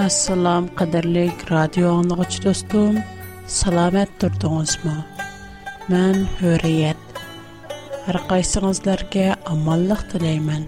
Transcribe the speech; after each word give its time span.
Assalom 0.00 0.64
qadrlik 0.80 1.40
radio 1.52 1.88
anglag'ich 2.00 2.36
do'stim, 2.44 2.94
salomat 3.60 4.10
turdingizmi? 4.22 4.92
Men 5.90 6.14
Hurriyat. 6.38 7.00
Har 8.06 8.18
qaysingizlarga 8.30 9.26
omonlik 9.54 10.00
tilayman. 10.14 10.62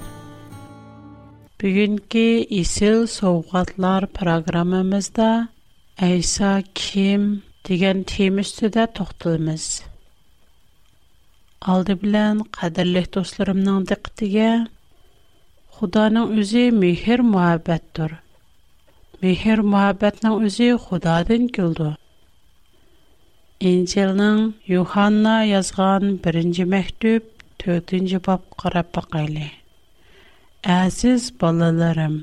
Bugungi 1.62 2.29
Isil 2.61 2.98
sovg'atlar 3.18 4.03
programmamizda 4.21 5.30
Aysa 6.09 6.51
kim 6.83 7.23
degan 7.71 7.99
tema 8.14 8.45
ustida 8.45 8.85
to'xtalamiz. 9.01 9.67
Алды 11.77 11.96
белән 12.05 12.45
кадерле 12.61 13.07
дусларымның 13.17 13.89
диктигә 13.95 14.53
Худаның 15.79 16.37
үзе 16.43 16.67
мехер 16.85 17.25
мөхәббәттер. 17.33 18.19
Mihir 19.23 19.61
muhabbetning 19.73 20.33
o'zi 20.45 20.67
Xudodan 20.85 21.43
keldi. 21.57 21.91
Injilning 23.71 24.41
Yohanna 24.75 25.35
yozgan 25.53 26.03
birinchi 26.25 26.65
maktub 26.73 27.23
4-bob 27.65 28.43
qarap 28.62 28.89
boqayli. 28.97 29.45
Aziz 30.83 31.23
balalarim, 31.45 32.17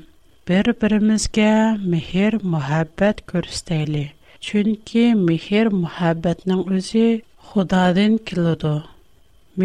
bir-birimizga 0.50 1.48
mihir 1.94 2.32
muhabbat 2.56 3.16
ko'rsatayli. 3.32 4.04
Chunki 4.50 5.06
mihir 5.28 5.66
muhabbatning 5.82 6.62
o'zi 6.80 7.06
Xudodan 7.54 8.14
keldi. 8.32 8.76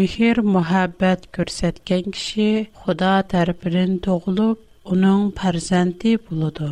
Mihir 0.00 0.36
muhabbat 0.56 1.20
ko'rsatgan 1.38 2.04
kishi 2.16 2.48
Xudo 2.86 3.12
tarfini 3.34 3.86
to'g'lab, 4.08 4.58
uning 4.96 5.20
farzandi 5.44 6.12
bo'ldi. 6.30 6.70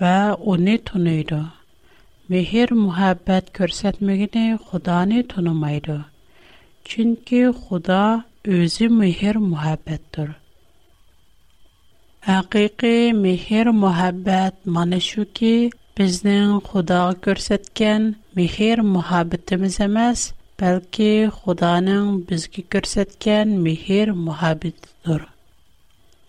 va 0.00 0.36
uni 0.52 0.72
tunuydi. 0.88 1.36
Mehr 2.32 2.68
muhabbat 2.84 3.50
ko'rsatmagini 3.58 4.44
Xudoni 4.70 5.20
tunimaydi. 5.32 5.96
Chunki 6.92 7.42
Xudo 7.60 7.98
o'zi 8.56 8.86
mehr 8.98 9.34
muhabbatdir. 9.50 10.28
Haqiqiy 12.30 13.02
mehr 13.22 13.66
muhabbat 13.84 14.54
mana 14.78 15.00
shuki, 15.10 15.54
bizning 16.00 16.50
xudo 16.70 17.00
ko'rsatgan 17.28 18.02
mehr 18.40 18.78
muhabbatimiz 18.96 19.76
emas, 19.88 20.20
balki 20.64 21.10
Xudoning 21.40 22.06
bizga 22.32 22.62
ko'rsatgan 22.76 23.46
mehr 23.68 24.06
muhabbatidir. 24.26 25.20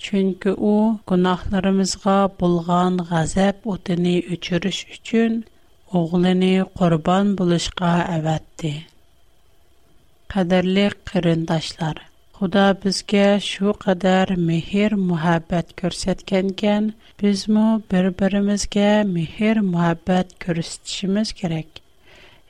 chunki 0.05 0.51
u 0.71 0.73
gunohlarimizga 1.09 2.15
bo'lgan 2.41 2.93
g'azab 3.11 3.57
o'tini 3.73 4.13
o'chirish 4.35 4.81
uchun 4.95 5.31
o'g'lini 6.01 6.49
qurbon 6.81 7.31
bo'lishga 7.39 7.93
avatdi 8.17 8.71
qadrli 10.35 10.83
qarindoshlar 11.11 11.95
xudo 12.39 12.65
bizga 12.83 13.25
shu 13.49 13.67
qadar 13.85 14.25
mehr 14.51 14.91
muhabbat 15.09 15.67
ko'rsatgankan 15.81 16.91
bizmi 17.23 17.65
bir 17.93 18.05
birimizga 18.21 18.91
mehr 19.15 19.55
muhabbat 19.71 20.37
ko'rsatishimiz 20.47 21.29
kerak 21.41 21.69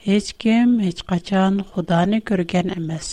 hech 0.10 0.30
kim 0.46 0.76
hech 0.88 1.02
qachon 1.14 1.54
xudoni 1.78 2.20
ko'rgan 2.34 2.68
emas 2.80 3.08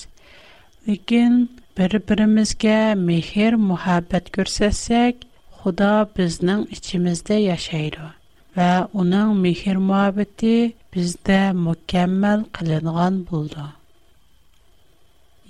lekin 0.90 1.32
бір-бірімізге 1.76 2.94
мехер 3.02 3.54
мұхаббат 3.68 4.26
көрсәсек, 4.34 5.22
Худа 5.62 5.92
бізнің 6.18 6.64
ішімізде 6.74 7.36
яшайды. 7.46 8.08
Ва 8.58 8.72
оның 9.02 9.30
мехер 9.44 9.78
мұхаббаты 9.90 10.50
бізді 10.92 11.38
мүкәммәл 11.60 12.42
қылынған 12.58 13.22
болды. 13.30 13.64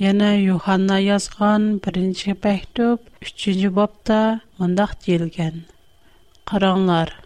Яна 0.04 0.28
Юханна 0.42 1.00
язған 1.02 1.66
бірінші 1.88 2.36
бәктіп, 2.46 3.02
үшінші 3.25 3.72
бапта 3.80 4.19
мұндақ 4.60 4.94
дейілген. 5.06 5.58
Қыранлар, 6.52 7.16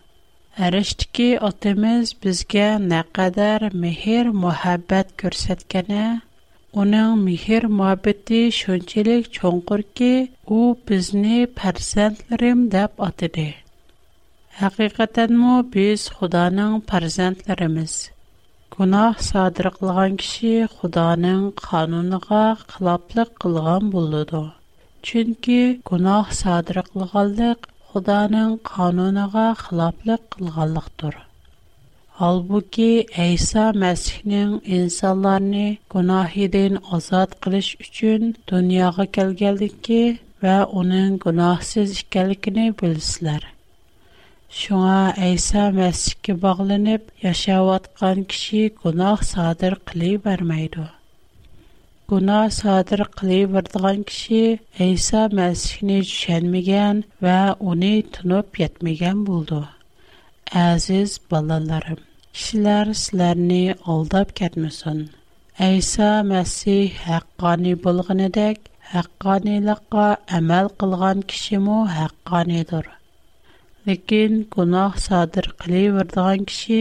әріштіке 0.71 1.29
отымыз 1.51 2.15
бізге 2.25 2.71
нәқәдәр 2.89 3.69
мехер 3.87 4.31
мұхаббат 4.47 5.13
көрсеткені 5.21 6.05
Уның 6.83 7.13
михир 7.27 7.65
муабидді 7.77 8.39
шунчелик 8.55 9.29
чонгур 9.37 9.81
ки 10.01 10.09
у 10.57 10.59
бізни 10.89 11.37
пәрзентлерим 11.61 12.65
деп 12.75 13.01
атиды. 13.07 13.45
Хақиқатен 14.59 15.33
му 15.45 15.55
біз 15.77 16.03
худанын 16.19 16.77
пәрзентлериміз. 16.91 17.95
Гунах 18.77 19.23
садыр 19.29 19.71
қылған 19.79 20.19
киши 20.25 20.53
худанын 20.75 21.47
қануныға 21.63 22.45
қылаплық 22.75 23.31
қылған 23.47 23.89
болуду. 23.97 24.43
Чынки 25.11 25.59
гунах 25.93 26.37
садыр 26.43 26.83
қылғалдық 26.91 27.71
худанын 27.95 28.57
қануныға 28.73 29.49
Halbuki 32.19 33.07
İsa 33.33 33.71
Məsihnin 33.77 34.63
insanlarını 34.77 35.77
günahidin 35.95 36.79
azad 36.93 37.33
qilish 37.45 37.69
üçün 37.85 38.31
dünyaya 38.53 39.05
gəlgənligi 39.17 39.99
və 40.47 40.55
onun 40.83 41.19
günahsız 41.27 41.93
ikənligini 42.01 42.65
bilsizlər. 42.83 43.45
Şuna 44.61 44.97
İsa 45.29 45.67
Məsihə 45.77 46.39
bağlanıb 46.47 47.13
yaşayotqan 47.27 48.25
kişi 48.33 48.65
günah 48.87 49.21
sadir 49.35 49.77
qılı 49.91 50.15
verməydi. 50.29 50.89
Günah 52.15 52.49
sadir 52.63 53.05
qılı 53.21 53.43
verdiğin 53.59 54.03
kişi 54.13 54.43
İsa 54.89 55.29
Məsihni 55.43 56.01
düşənməyən 56.09 57.05
və 57.29 57.39
onu 57.75 57.95
tunub 58.21 58.49
yetməyən 58.67 59.27
buldu. 59.33 59.65
Əziz 60.59 61.15
balalarım, 61.33 61.97
кишилар 62.37 62.89
силарни 62.99 63.75
олдап 63.93 64.33
кәдмесон. 64.39 64.99
Айса 65.67 66.09
мәси 66.33 66.75
хақкани 66.97 67.73
болғанедек, 67.85 68.59
хақкани 68.93 69.55
лақа 69.69 70.09
амал 70.39 70.69
қылған 70.83 71.23
кишиму 71.33 71.79
хақкани 71.95 72.61
дур. 72.73 72.91
Лекин, 73.89 74.37
кунах 74.51 74.99
садыр 75.05 75.49
қилий 75.63 75.89
вардаған 75.97 76.45
киши 76.53 76.81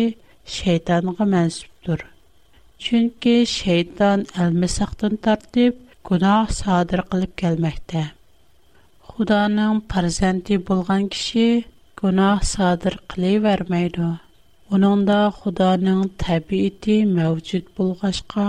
шейтанға 0.58 1.24
мәнсуп 1.36 1.72
дур. 1.88 2.04
Чунки, 2.86 3.38
шейтан 3.54 4.26
альмы 4.46 4.68
сақтын 4.76 5.16
тартип, 5.28 5.80
кунах 6.10 6.52
садыр 6.60 7.06
қилип 7.14 7.32
келмәхті. 7.44 8.04
Худаным 9.08 9.80
паразанти 9.94 10.60
болған 10.72 11.08
киши 11.16 11.48
кунах 11.96 12.44
садыр 12.52 13.00
Оныңда 14.74 15.16
Худаның 15.40 16.00
тәбиәти 16.22 16.94
мәвҗүд 17.10 17.68
булгачка 17.80 18.46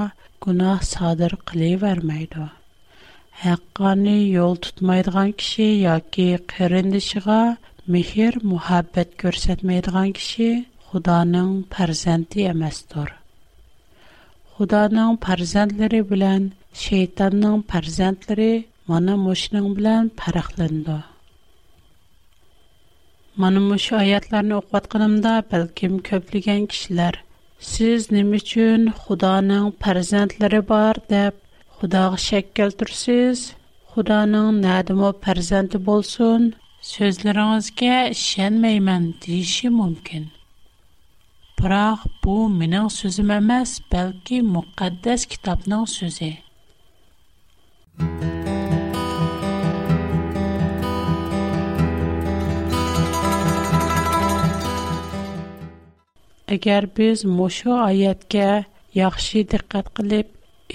гунах 0.46 0.84
садыр 0.90 1.34
кылывермәйди. 1.50 2.46
Haqqani 3.40 4.14
yol 4.32 4.54
tutmaydigan 4.66 5.34
kishi 5.42 5.66
yoki 5.82 6.24
qarindishiga 6.52 7.36
mehr 7.96 8.32
muhabbat 8.54 9.10
ko'rsatmaydigan 9.24 10.14
kishi 10.20 10.48
Худаның 10.88 11.50
farzandi 11.76 12.46
emasdir. 12.54 13.10
Худаның 14.56 15.18
farzandlari 15.26 16.00
bilan 16.14 16.48
shaytonning 16.86 17.60
farzandlari 17.74 18.52
mana 18.94 19.18
мошның 19.26 19.68
bilan 19.80 20.08
farqlanadi. 20.22 20.98
Mana 23.38 23.60
mush 23.62 23.86
oyatlarni 23.96 24.54
o'qiyotganimda 24.58 25.32
balkim 25.48 25.96
ko'pligan 26.08 26.62
kishilar 26.74 27.16
siz 27.70 28.04
nima 28.16 28.38
uchun 28.38 28.86
Xudoning 29.00 29.66
farzandlari 29.86 30.60
bor 30.70 30.94
deb 31.10 31.34
Xudoga 31.80 32.18
shak 32.26 32.48
keltirsiz? 32.60 33.42
Xudoning 33.96 34.62
nadimo 34.62 35.10
farzandi 35.26 35.82
bo'lsin? 35.90 36.48
So'zlaringizga 36.92 38.00
ishonmayman 38.16 39.04
deyishi 39.26 39.72
mumkin. 39.80 40.24
Biroq 41.60 42.08
bu 42.24 42.36
mening 42.58 42.88
so'zim 42.98 43.36
emas, 43.40 43.78
balki 43.92 44.40
muqaddas 44.56 45.28
kitobning 45.36 45.86
so'zi. 45.98 46.32
agar 56.54 56.82
biz 56.96 57.18
mushu 57.38 57.70
oyatga 57.88 58.50
yaxshi 59.02 59.38
diqqat 59.52 59.86
qilib 59.98 60.26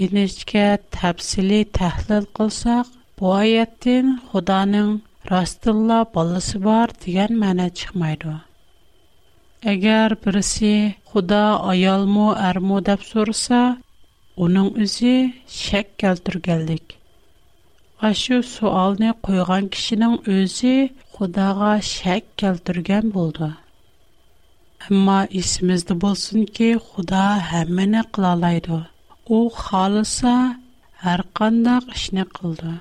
inishga 0.06 0.64
tafsili 0.98 1.60
tahlil 1.78 2.26
qilsak 2.40 2.88
bu 3.22 3.26
oyatdan 3.42 4.06
xudoning 4.34 4.92
rostilla 5.32 6.00
bolasi 6.18 6.58
bor 6.68 6.88
degan 7.06 7.32
ma'no 7.46 7.68
chiqmaydi 7.82 8.34
agar 9.76 10.10
birisi 10.26 10.74
xudo 11.14 11.42
ayolmi 11.76 12.28
armu 12.50 12.78
deb 12.92 13.02
so'rasa 13.14 13.62
uning 14.48 14.70
o'zi 14.84 15.16
shak 15.62 15.88
keltirganlik 16.04 16.86
ashu 18.12 18.36
suolni 18.56 19.12
qo'ygan 19.30 19.64
kishining 19.78 20.16
o'zi 20.36 20.76
xudoga 21.20 21.72
shak 21.96 22.24
keltirgan 22.46 23.06
bo'ldi 23.20 23.50
амма 24.90 25.20
ісімізді 25.40 25.94
болсун 26.02 26.46
ки 26.58 26.68
худа 26.84 27.26
хамміна 27.52 28.02
қылалайды. 28.16 28.78
Ол 29.38 29.48
халаса 29.54 30.34
арканда 31.14 31.76
қышни 31.90 32.24
қылды. 32.38 32.74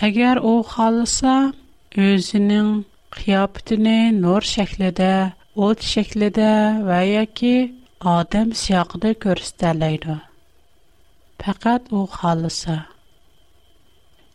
Агер 0.00 0.40
ол 0.40 0.62
халаса, 0.64 1.52
өзінің 1.92 2.70
хияптіні 3.12 3.98
нор 4.22 4.46
шекліда, 4.52 5.34
от 5.54 5.84
шекліда 5.84 6.52
вая 6.88 7.26
ки 7.28 7.74
адам 8.00 8.54
сияқды 8.56 9.12
көрсталайды. 9.20 10.16
Пақат 11.36 11.92
ол 11.92 12.06
халаса. 12.08 12.86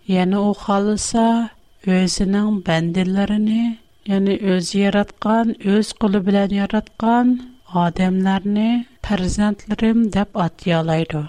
Яни 0.05 0.37
ол 0.37 0.53
халаса 0.53 1.49
өзінің 1.89 2.61
бандиларіни 2.67 3.61
ya'ni 4.09 4.33
o'zi 4.53 4.77
yaratgan 4.85 5.47
o'z 5.75 5.87
qo'li 6.01 6.19
bilan 6.27 6.49
yaratgan 6.61 7.27
odamlarni 7.83 8.65
farzandlarim 9.07 9.99
deb 10.15 10.29
atyolaydi 10.45 11.21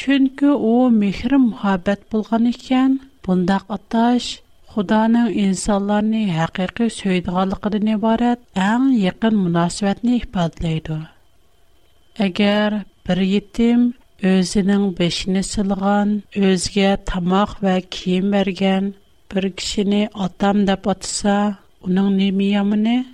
chunki 0.00 0.48
u 0.72 0.74
mehr 1.00 1.32
muhabbat 1.50 2.00
bo'lgan 2.14 2.44
ekan 2.54 2.92
bundaq 3.28 3.64
atash 3.76 4.26
xudoning 4.72 5.28
insonlarni 5.44 6.22
haqiqiy 6.38 6.90
so'ydiganligidan 6.98 7.86
iborat 7.96 8.38
eng 8.72 8.84
yaqin 9.06 9.34
munosabatni 9.44 10.12
ifodalaydi 10.22 10.98
agar 12.26 12.70
bir 13.10 13.18
yetim 13.34 13.80
o'zining 14.32 14.84
beshini 14.98 15.42
silg'an 15.52 16.08
o'ziga 16.50 16.90
tomoq 17.12 17.50
va 17.68 17.76
kiyim 17.98 18.26
bergan 18.36 18.84
bir 19.32 19.44
kishini 19.62 20.02
otam 20.26 20.56
deb 20.72 20.82
otsa 20.96 21.36
onun 21.86 22.18
ne 22.18 22.30
miyamını? 22.30 23.04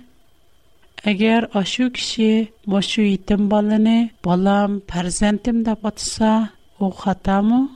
Eğer 1.05 1.47
aşu 1.53 1.91
kişi 1.91 2.47
maşu 2.65 3.01
itim 3.01 3.51
balını, 3.51 4.09
balam, 4.25 4.79
perzentim 4.79 5.65
de 5.65 5.75
batısa, 5.83 6.49
o 6.79 6.91
hata 6.91 7.41
mı? 7.41 7.69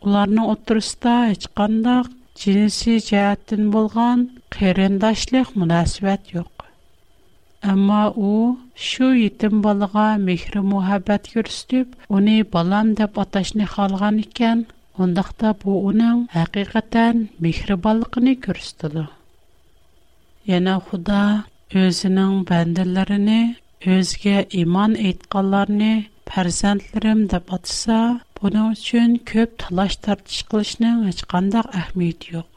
Onların 0.00 0.36
oturusu 0.36 1.02
da 1.02 1.28
içkanda 1.28 2.04
cinsi 2.34 3.00
cihazın 3.04 3.72
bulan 3.72 4.30
kerendaşlık 4.58 5.56
münasibet 5.56 6.34
yok. 6.34 6.46
amma 7.70 8.10
o 8.16 8.56
şu 8.74 9.14
itim 9.26 9.62
balığa 9.64 10.08
mehri 10.26 10.58
muhabbət 10.72 11.32
görüstüp, 11.34 11.88
onu 12.08 12.42
balam 12.52 12.88
de 12.96 13.06
batışını 13.16 13.62
xalğan 13.62 14.16
iken, 14.18 14.66
ondaqta 14.98 15.54
bu 15.64 15.86
onun 15.86 16.28
hakikaten 16.36 17.28
mehri 17.40 17.76
balığını 17.84 18.34
yana 20.50 20.74
Xudo 20.86 21.22
o'zining 21.82 22.32
bandalarini 22.48 23.42
o'ziga 23.94 24.38
iymon 24.60 24.92
etganlarni 25.10 25.94
farzandlarim 26.30 27.20
deb 27.34 27.44
atsa, 27.56 27.98
buning 28.40 28.68
uchun 28.76 29.10
ko'p 29.32 29.50
talash 29.62 29.96
tartish 30.06 30.42
qilishning 30.50 30.98
hech 31.06 31.22
qanday 31.34 31.62
ahamiyati 31.78 32.26
yo'q. 32.36 32.48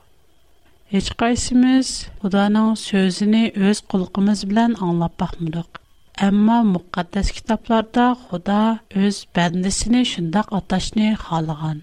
Hech 0.96 1.10
qaysimiz 1.22 1.88
Xudoning 2.24 2.72
so'zini 2.88 3.44
o'z 3.70 3.78
qulqimiz 3.94 4.40
bilan 4.50 4.72
anglab 4.88 5.16
baxmadik. 5.24 5.70
Әмма 6.30 6.64
муқаддас 6.64 7.28
китапларда 7.36 8.16
Худа 8.16 8.80
өз 8.96 9.18
бәндісіне 9.36 10.06
шындақ 10.08 10.48
аташны 10.56 11.10
халыған. 11.20 11.82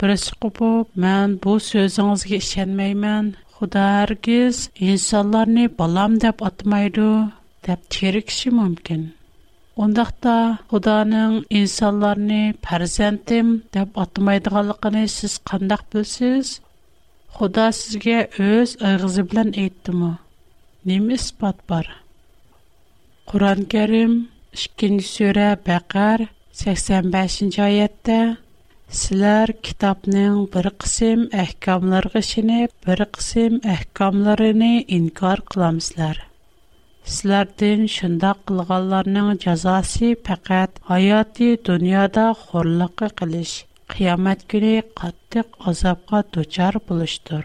Бірісі 0.00 0.30
құпып, 0.40 0.86
мән 0.96 1.34
бұл 1.44 1.58
сөзіңізге 1.60 2.38
ішенмеймін, 2.40 3.26
Худа 3.58 3.84
аргиз 4.04 4.56
инсанларны 4.88 5.64
балам 5.78 6.12
деп 6.24 6.42
атмайды, 6.48 7.06
деп 7.68 7.80
терекши 7.94 8.52
мүмкін. 8.58 9.00
Ондақта 9.86 10.34
Худаның 10.72 11.34
инсанларны 11.60 12.38
парзентим 12.68 13.48
деп 13.78 13.98
атмайдығалықыны 14.04 15.02
сіз 15.16 15.34
қандақ 15.50 15.82
бүлсіз? 15.96 16.52
Худа 17.38 17.66
сізге 17.80 18.20
өз 18.46 18.76
ұйғызы 18.90 19.26
білін 19.32 19.50
етті 19.66 19.96
мү? 20.04 20.12
Неміс 20.92 21.26
бат 21.42 21.58
бар? 21.72 21.90
Құран 23.32 23.66
кәрім, 23.74 24.16
үшкен 24.54 25.02
сөрі 25.10 25.48
бақар, 25.66 26.28
85-ші 26.62 27.64
айетті, 27.66 28.20
Сілер 28.96 29.50
китапның 29.66 30.36
бір 30.52 30.66
қысым 30.82 31.24
әхкамларғы 31.40 32.20
шіне, 32.28 32.60
бір 32.86 33.02
қысым 33.18 33.58
әхкамларыны 33.72 34.70
инкар 34.98 35.42
қыламызлар. 35.52 36.20
Сілердің 37.16 37.82
шында 37.96 38.30
қылғаларының 38.50 39.28
жазасы 39.42 40.14
пәкәт 40.28 40.80
аяты 40.96 41.50
дүнияда 41.68 42.24
қорлықы 42.46 43.10
қылыш, 43.20 43.52
қиямет 43.92 44.46
күні 44.54 44.72
қаттық 45.02 45.60
азапқа 45.74 46.22
дучар 46.38 46.80
бұлыштыр. 46.88 47.44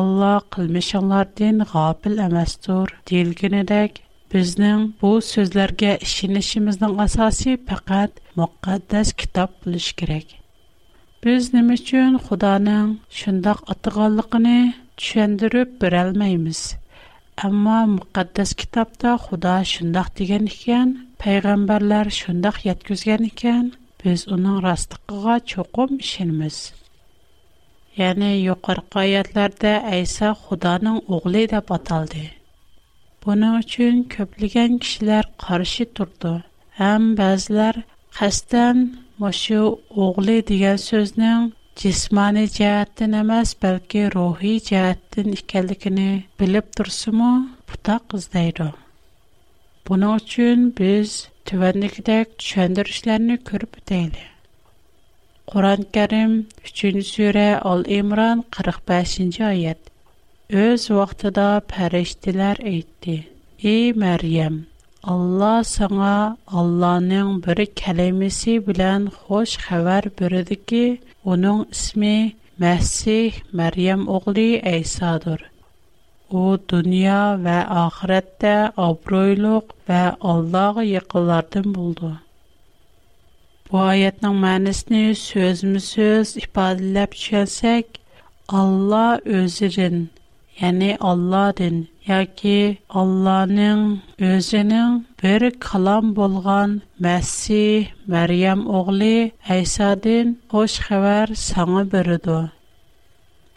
Алла 0.00 0.34
қылмешанлардың 0.58 1.64
ғапіл 1.72 2.20
әмәстур 2.28 2.92
дейілгенедек, 3.08 4.02
біздің 4.36 4.86
бұл 5.00 5.22
сөзлерге 5.32 5.96
ішінішіміздің 6.04 7.02
асасы 7.08 7.56
пәкәт– 7.72 8.20
muqaddas 8.40 9.08
kitob 9.20 9.50
bo'lishi 9.64 9.92
kerak 10.00 10.32
biz 11.26 11.42
nima 11.52 11.72
uchun 11.78 12.16
xudoning 12.24 12.88
shundoq 13.18 13.60
atag'anligini 13.74 14.56
tushundirib 15.02 15.70
berolmaymiz 15.84 16.60
ammo 17.46 17.78
muqaddas 17.96 18.50
kitobda 18.62 19.12
xudo 19.24 19.54
shundoq 19.72 20.08
degan 20.20 20.44
ekan 20.52 20.88
payg'ambarlar 21.24 22.06
shundoq 22.18 22.56
yetkazgan 22.68 23.22
ekan 23.32 23.64
biz 24.04 24.18
uning 24.36 24.60
rostligiga 24.66 25.36
cho'qim 25.54 25.96
ishonamiz 26.04 26.60
ya'ni 28.02 28.30
yuqorqi 28.46 28.96
oyatlarda 29.06 29.74
ayso 29.96 30.28
xudoning 30.44 30.98
o'g'li 31.16 31.46
deb 31.54 31.72
ataldi 31.78 32.24
buning 33.24 33.54
uchun 33.64 34.04
ko'plagan 34.16 34.70
kishilar 34.84 35.24
qarshi 35.46 35.92
turdi 35.96 36.34
ham 36.82 37.02
ba'zilar 37.24 37.76
qasddan 38.18 38.76
shu 39.40 39.56
o'g'li 40.04 40.34
degan 40.50 40.78
so'zning 40.84 41.40
jismoniy 41.80 42.46
jihatdan 42.58 43.12
emas 43.22 43.50
balki 43.64 44.02
ruhiy 44.14 44.54
jihatdan 44.68 45.26
ekanligini 45.40 46.06
bilib 46.42 46.66
tursimu 46.78 47.26
butoq 47.72 48.14
izlaydi 48.20 48.68
buning 49.90 50.14
uchun 50.20 50.62
biz 50.80 51.08
tuvandikidek 51.50 52.26
tushuntirishlarni 52.38 53.36
ko'rib 53.50 53.76
o'tayli 53.82 54.24
qur'on 55.52 55.82
karim 55.98 56.32
uchinchi 56.70 57.04
sura 57.14 57.46
ol 57.72 57.84
imron 57.98 58.40
qirq 58.58 58.78
beshinchi 58.92 59.44
oyat 59.52 59.92
o'z 60.64 60.88
vaqtida 61.02 61.48
farishtalar 61.74 62.56
aytdi 62.72 63.18
ey 63.74 63.84
maryam 64.06 64.56
Allah 65.08 65.62
sana 65.64 66.36
Allah'ın 66.48 67.42
bir 67.42 67.66
kelimesi 67.66 68.66
bilen 68.66 69.08
hoş 69.26 69.56
haber 69.58 70.02
verdi 70.20 70.64
ki 70.66 71.00
onun 71.24 71.66
ismi 71.70 72.32
Məsih 72.60 73.32
Məryəm 73.56 74.06
oğlu 74.14 74.68
İsa'dır. 74.78 75.40
O 76.40 76.58
dünya 76.70 77.20
və 77.44 77.58
axirətdə 77.82 78.54
abroyluq 78.86 79.74
və 79.88 80.00
Allah'a 80.30 80.82
yaxınlardan 80.96 81.68
buldu. 81.76 82.10
Bu 83.68 83.76
ayətin 83.92 84.34
mənasını 84.46 85.12
sözmü-söz 85.26 86.32
ifadələb 86.46 87.12
düşünsək, 87.12 87.86
Allah 88.48 89.20
özünün 89.40 90.06
яни 90.62 90.88
Алладин 91.08 91.74
яки 92.10 92.60
Алланың 93.00 93.80
өзенең 94.28 94.94
бер 95.22 95.44
калам 95.64 96.12
булган 96.18 96.70
Мәсси 97.06 97.58
Мәрйәм 98.14 98.62
огылы 98.78 99.10
Айсадин 99.56 100.30
хош 100.54 100.78
хәбәр 100.88 101.34
саңа 101.42 101.82
бирде. 101.96 102.38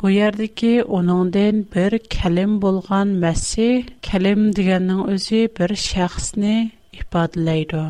Бу 0.02 0.12
ярды 0.16 0.48
ки 0.62 0.74
оныңдан 1.00 1.64
бер 1.78 1.98
калем 2.18 2.60
булган 2.66 3.16
Мәсси 3.24 3.70
калем 4.10 4.44
дигәннең 4.60 5.02
үзе 5.16 5.42
бер 5.62 5.76
шәхсне 5.86 6.54
ифадлайды. 7.00 7.86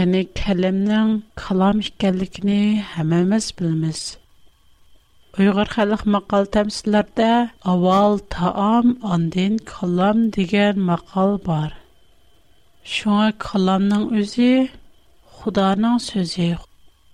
Яни 0.00 0.24
калемнең 0.42 1.18
калам 1.44 1.78
икәнлекне 1.86 2.60
һәммәбез 2.96 3.52
ایوگر 5.38 5.64
خلاص 5.74 6.02
مقال 6.06 6.44
«авал, 6.44 6.86
لرده 6.94 7.32
اول 7.70 8.18
تام 8.30 8.86
آن 9.12 9.28
دین 9.34 9.54
бар. 9.58 10.16
دیگر 10.34 10.74
مقال 10.90 11.36
بار 11.48 11.70
«худаның» 12.88 13.32
خلام 13.46 13.84
«Худаның» 14.12 14.12
ازی 14.20 14.52
خدا 15.26 15.74
чуқым 15.96 16.60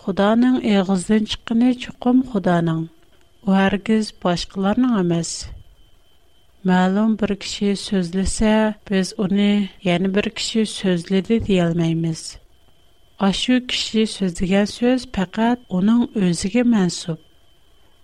«худаның». 0.02 0.04
خدا 0.04 0.30
نع 0.42 0.52
اغزن 0.60 1.24
چقنی 1.30 1.72
Мәлум 1.76 2.24
خدا 2.32 2.56
نع 2.68 2.78
و 3.46 3.52
هرگز 3.52 4.12
باشکلار 4.22 4.76
نع 4.80 5.02
مس 5.02 5.46
معلوم 6.64 7.16
برکشی 7.16 7.74
سوزلسه 7.74 8.74
پس 8.86 9.12
اونه 9.18 9.70
یعنی 9.84 10.08
برکشی 10.08 10.64
سوزلده 10.64 11.38
دیال 11.46 11.72
میمیس 11.80 12.36
آشیو 13.18 13.60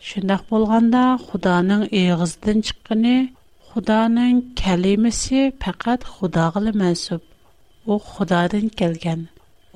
Шындақ 0.07 0.43
болғанда 0.51 0.99
Худаның 1.21 1.81
иғыздың 2.01 2.59
чыққыны, 2.67 3.13
Худаның 3.71 4.37
кәлемесі 4.61 5.41
пәкәт 5.65 6.05
Худағылы 6.19 6.71
мәсіп. 6.83 7.25
О 7.91 7.97
Худадан 8.11 8.69
келген. 8.83 9.25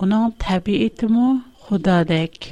Оның 0.05 0.29
тәбиетімі 0.45 1.31
Худадек. 1.65 2.47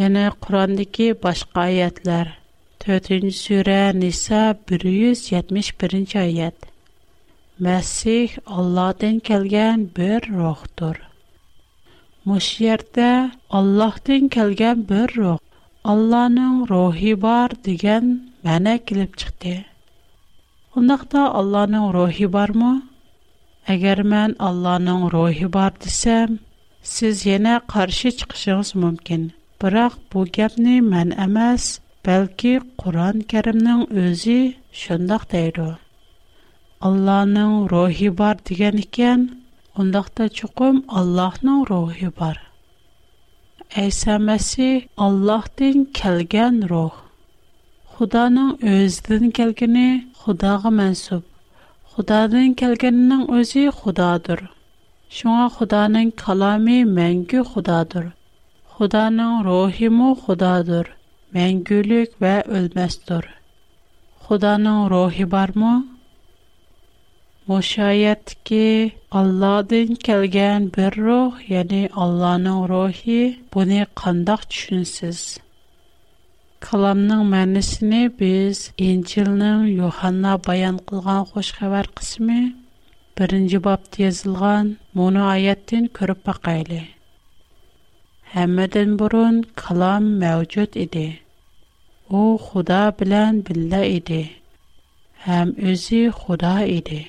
Яны 0.00 0.24
Құрандығы 0.48 1.06
башқа 1.26 1.68
аятлар. 1.70 2.32
4-нче 2.86 3.30
сүре 3.42 3.76
Ниса 4.00 4.40
171-нче 4.72 6.18
аят. 6.24 6.56
Мәсих 7.68 8.34
Алладан 8.58 9.22
келген 9.30 9.86
бер 10.00 10.26
рухтур. 10.34 10.98
Муш 12.24 12.50
yerdə 12.66 13.12
Allahdan 13.60 14.26
gələn 14.36 14.82
bir 14.90 15.14
ruh 15.16 15.38
Алланың 15.88 16.56
рухи 16.68 17.12
бар 17.20 17.52
дигән 17.66 18.08
мәна 18.48 18.72
килеп 18.88 19.14
чыкты. 19.20 19.52
Ундакта 20.76 21.22
Алланың 21.38 21.86
рухи 21.94 22.26
бармы? 22.34 22.72
Әгәр 23.74 24.02
мен 24.12 24.34
Алланың 24.48 25.06
рухи 25.14 25.48
бар 25.54 25.70
дисәм, 25.84 26.34
сез 26.90 27.22
яна 27.28 27.54
каршы 27.74 28.12
чыгышыгыз 28.18 28.74
мөмкин. 28.82 29.24
Бирок 29.64 29.96
бу 30.12 30.26
гапны 30.38 30.76
мен 30.90 31.14
эмас, 31.26 31.70
бәлки 32.04 32.52
Куран 32.82 33.24
Кәримнең 33.32 33.80
өзи 34.04 34.38
шундый 34.82 35.24
дәйде. 35.32 35.70
Алланың 36.90 37.58
рухи 37.72 38.12
бар 38.20 38.36
дигән 38.50 38.84
икән, 38.84 39.26
ундакта 39.80 40.28
чукым 40.28 40.84
Аллаһның 40.88 41.64
рухи 41.72 42.12
бар. 42.20 42.44
əysəməsi 43.78 44.88
Allahdan 44.98 45.84
gələn 45.94 46.56
ruh. 46.70 46.92
Xudanın 47.96 48.56
özüdən 48.66 49.28
gəlgəni 49.38 49.84
Xudağa 50.22 50.70
mənsub. 50.78 51.22
Xudadan 51.94 52.54
gəlgəninin 52.62 53.30
özü 53.40 53.66
Xudadır. 53.76 54.42
Şuna 55.10 55.46
Xudanın 55.58 56.10
kalamı 56.10 56.80
məngü 56.98 57.40
Xudadır. 57.52 58.06
Xudanın 58.78 59.44
ruhi 59.44 59.88
mu 59.88 60.10
Xudadır. 60.24 60.86
Məngülük 61.34 62.10
və 62.26 62.34
ölməzdir. 62.62 63.24
Xudanın 64.26 64.88
ruhi 64.90 65.30
barmı? 65.30 65.72
O 67.50 67.62
şayet 67.62 68.44
ki 68.44 68.92
Allah'dan 69.10 69.94
kelgen 69.94 70.72
bir 70.76 70.96
ruh 71.06 71.50
yani 71.50 71.88
Allah'ın 71.94 72.44
ruhi 72.44 73.38
bunu 73.54 73.86
kandak 74.00 74.50
düşünsüz. 74.50 75.38
Kalamның 76.66 77.22
мәнісіне 77.34 78.00
біз 78.20 78.60
Инчилнің 78.86 79.64
Йоханна 79.80 80.34
баян 80.48 80.76
қылған 80.90 81.24
қош 81.32 81.50
хабар 81.58 81.88
қысымы 82.00 82.36
бірінші 83.22 83.60
бапты 83.66 84.02
езілған 84.10 84.70
мұны 85.00 85.22
аяттен 85.30 85.86
көріп 86.00 86.20
бақайлы. 86.30 86.80
Хәммәдән 88.34 88.94
бұрын 89.02 89.38
калам 89.64 90.10
мәвжуд 90.22 90.76
иде. 90.84 91.06
О, 92.20 92.36
Худа 92.46 92.82
білән 93.00 93.40
біллә 93.50 93.80
иде. 93.96 94.20
Һәм 95.28 95.56
өзі 95.72 96.04
Худа 96.20 96.58
иде. 96.76 97.00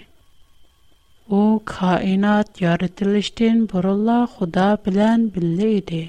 O 1.40 1.62
kainat 1.64 2.48
yaradylisten 2.66 3.58
Borolla 3.72 4.16
Xuda 4.34 4.66
bilen 4.88 5.20
bilide. 5.36 6.00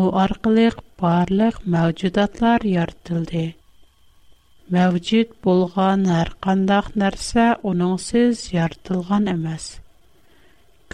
U 0.00 0.02
arqaliq 0.24 0.76
barliq 1.00 1.56
mawjudatlar 1.74 2.60
yartyldi. 2.76 3.42
Mawjit 4.76 5.30
bolgan 5.48 6.04
her 6.14 6.30
qandaq 6.46 6.86
nersa 7.04 7.48
uning 7.72 7.96
siz 8.08 8.34
yartilgan 8.58 9.26
emas. 9.34 9.64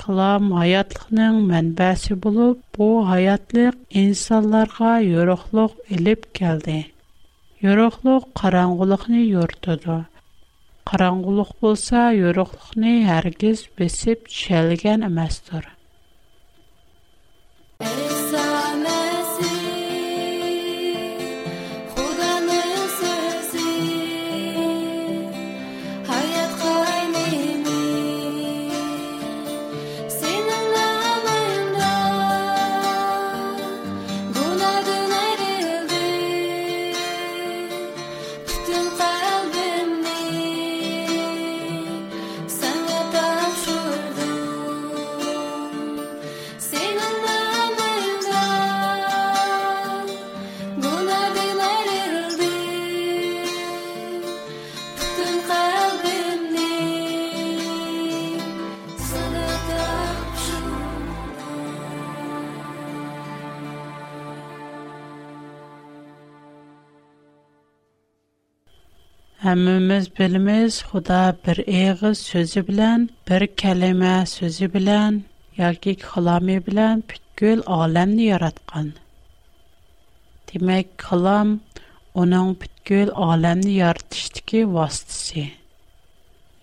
Qalam 0.03 0.49
hayatliqning 0.63 1.37
manbasi 1.53 2.15
bulup, 2.25 2.57
bu 2.79 2.89
hayatliq 3.13 3.77
insallarga 4.07 4.93
yorug'lik 5.13 5.73
olib 6.01 6.21
keldi. 6.41 6.79
Yorug'lik 7.69 8.23
qorong'ulikni 8.43 9.23
yortdi. 9.35 9.99
qorong'ulik 10.91 11.53
bo'lsa 11.65 12.03
yo'riqlikni 12.17 12.93
hargiz 13.13 13.65
besib 13.83 14.29
tushalgan 14.33 15.11
emasdir 15.13 15.74
Həmimiz 69.45 70.07
bilimiz 70.19 70.77
Xuda 70.91 71.17
bir 71.47 71.59
eğiz 71.73 72.21
sözü 72.31 72.61
bilən, 72.69 73.03
bir 73.31 73.45
kəlmə 73.63 74.13
sözü 74.31 74.69
bilən, 74.77 75.19
yoki 75.59 75.93
kalami 76.05 76.55
bilən 76.69 77.03
аламны 77.11 77.65
aləmni 77.83 78.23
yaratqan. 78.31 78.89
Demək, 80.53 80.95
kalam 81.05 81.53
onun 82.23 82.55
bütkül 82.63 83.11
aləmni 83.27 83.77
yaratışdiki 83.85 84.65
vasitəsi. 84.79 85.45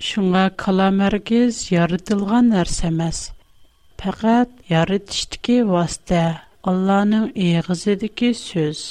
Şunğa 0.09 0.45
kalam 0.63 1.03
ərgiz 1.11 1.61
yaradılğan 1.75 2.49
nərsəməz. 2.55 3.19
Fəqət 4.01 4.49
yaratışdiki 4.73 5.61
vasitə, 5.75 6.25
Allah'ın 6.73 7.15
eğizidiki 7.35 8.33
Сөз. 8.47 8.87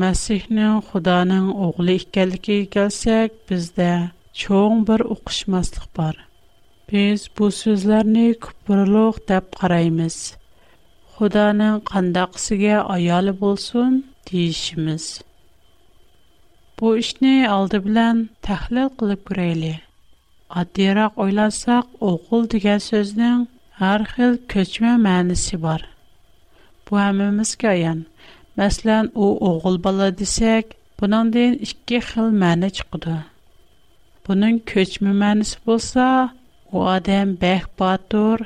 Masihning 0.00 0.76
Xudoning 0.88 1.48
o'g'li 1.64 1.94
ekanligiga 2.02 2.70
kelsak, 2.74 3.30
bizda 3.50 3.88
cho'ng 4.42 4.78
bir 4.90 5.00
o'qishmaslik 5.14 5.84
bor. 5.98 6.14
Biz 6.92 7.18
bu 7.40 7.46
so'zlarni 7.60 8.22
kupruluq 8.46 9.16
deb 9.32 9.44
qaraymiz. 9.58 10.16
Xudoning 11.18 11.76
qandaqsiga 11.90 12.76
ayoli 12.96 13.34
bo'lsin 13.42 13.90
deyishimiz. 14.30 15.04
Bu 16.80 16.88
ishni 17.02 17.34
oldi 17.58 17.78
bilan 17.88 18.16
tahlil 18.48 18.90
qilib 19.02 19.20
ko'raylik. 19.32 19.82
Oddiyroq 20.62 21.20
o'ylasak, 21.26 21.86
o'g'il 22.12 22.42
degan 22.56 22.80
so'zning 22.90 23.40
har 23.82 24.00
xil 24.14 24.32
ko'chma 24.56 24.92
ma'nisi 25.08 25.56
bor. 25.68 25.82
Bu 26.88 26.92
hammamizga 27.04 27.70
ayon. 27.78 28.00
Мәсәлән, 28.60 29.06
у 29.16 29.26
o'g'il 29.48 29.76
бала 29.84 30.06
дисәк, 30.16 30.74
буныңдан 31.02 31.54
ике 31.66 32.00
хил 32.08 32.26
мәне 32.42 32.68
чыгыды. 32.78 33.14
Буның 34.28 34.58
көчмә 34.72 35.14
мәнисе 35.22 35.60
булса, 35.68 36.08
у 36.70 36.82
адам 36.94 37.32
бәх 37.44 37.64
батыр, 37.82 38.44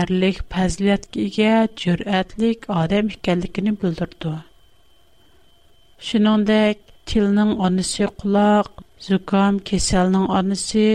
әрлек 0.00 0.42
фазиләткә 0.54 1.24
ия, 1.24 1.54
җөрәтлек 1.82 2.68
адам 2.82 3.08
икәнлегенә 3.14 3.74
белдерде. 3.80 4.34
Шуныңдәк, 6.10 6.84
tilning 7.10 7.56
onasi 7.68 8.10
quloq, 8.20 8.68
zukam 9.08 9.56
kasalning 9.70 10.28
onasi 10.36 10.86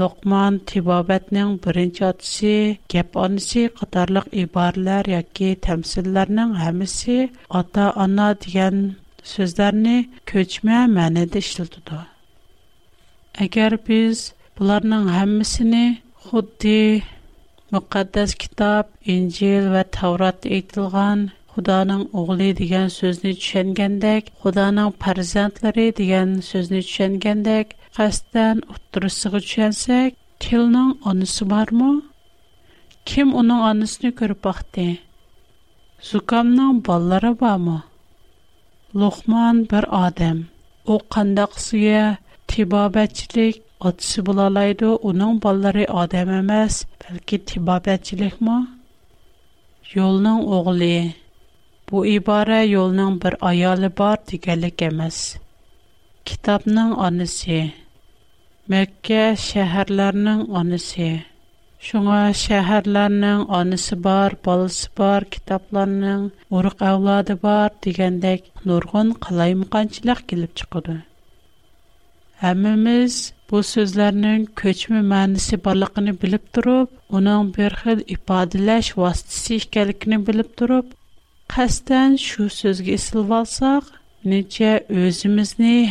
Лукман 0.00 0.54
тибабетнең 0.66 1.48
беренче 1.64 2.04
атсы, 2.06 2.52
кеп 2.92 3.16
анысы 3.22 3.64
катарлык 3.80 4.28
ибарлар 4.42 5.08
яки 5.12 5.48
тәмсилләрнең 5.66 6.54
һәмисе 6.60 7.16
ата-ана 7.60 8.28
дигән 8.44 8.78
сүзләрне 9.34 9.96
көчмә 10.32 10.78
мәнәдә 10.94 11.42
эшләтүдә. 11.46 11.98
Әгәр 13.46 13.76
без 13.90 14.22
буларның 14.62 15.04
һәммәсене 15.16 15.82
худди 16.24 16.78
мөхәддәс 17.76 18.34
китап, 18.44 18.88
Инҗил 19.18 19.68
ва 19.76 19.84
Таврат 19.98 20.48
әйтелгән 20.58 21.26
Худаның 21.52 22.06
оғлы 22.22 22.48
деген 22.62 22.88
сөзіні 22.96 23.36
түшенгендек, 23.42 24.32
Худаның 24.40 24.94
парзантлары 25.04 25.90
деген 26.00 26.38
сөзіні 26.50 26.80
Қастан 27.96 28.60
уттры 28.72 29.10
сүғучэнсек, 29.12 30.14
тилнан 30.40 30.94
анысы 31.10 31.44
бар 31.50 31.68
ма? 31.76 31.88
Ким 33.04 33.34
унан 33.36 33.60
анысны 33.68 34.12
көріп 34.20 34.40
бақти? 34.46 34.84
Зугамнан 36.10 36.78
баллара 36.86 37.34
ба 37.42 37.50
ма? 37.60 37.74
Лохман 38.94 39.60
бір 39.68 39.84
адам. 39.98 40.40
О, 40.86 40.96
қандақсия, 41.12 42.16
тибабэтчилик, 42.46 43.60
адси 43.90 44.24
бұлалайды, 44.24 44.88
унан 45.04 45.36
баллары 45.44 45.84
адамамаз, 45.84 46.86
бәлки 47.04 47.42
тибабэтчилик 47.52 48.40
ма? 48.40 48.56
Йолнан 49.92 50.46
оғли. 50.62 51.12
Бу 51.90 52.06
ибарай, 52.08 52.72
йолнан 52.72 53.20
бір 53.20 53.36
аялы 53.44 53.92
бар 53.92 54.16
дигали 54.26 54.70
кемаз. 54.70 55.36
Китабнан 56.24 56.92
Мәккә 58.70 59.20
шәһәрләрнең 59.42 60.42
анысы. 60.58 61.06
Шуңа 61.86 62.18
шәһәрләрнең 62.40 63.40
анысы 63.56 63.96
бар, 64.04 64.36
балысы 64.44 64.86
бар, 65.00 65.24
китапларның 65.32 66.28
урык 66.58 66.84
авлады 66.90 67.34
бар 67.46 67.72
дигәндәк 67.86 68.46
нургын 68.68 69.10
қалай 69.26 69.56
мұқанчылак 69.64 70.22
килеп 70.32 70.54
bu 70.76 70.94
Әммәмиз 72.52 73.16
бу 73.50 73.64
сүзләрнең 73.72 74.46
көчме 74.62 75.02
мәнисе 75.14 75.58
барлыгын 75.66 76.12
билеп 76.22 76.46
турып, 76.52 76.92
уның 77.10 77.50
бер 77.58 77.74
хил 77.82 78.04
ифадәләш 78.06 78.92
вастысы 78.96 79.56
икәнлеген 79.56 80.22
билеп 80.22 80.54
турып, 80.54 80.86
қастан 81.56 82.16
шу 82.16 82.46
сүзгә 82.48 82.94
исылып 82.94 83.32
алсак, 83.40 83.84
нечә 84.22 84.82
өзимизне 84.88 85.82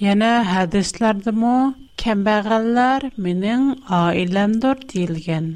Яна 0.00 0.28
хадисләрдемо 0.48 1.50
кәмбәгәлләр 2.02 3.02
минең 3.24 3.64
аиләмдер 3.96 4.78
дилгән. 4.92 5.48